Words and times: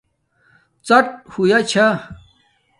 ڎاٹ 0.87 1.05
ہویا 1.33 1.59
چھا 1.71 1.85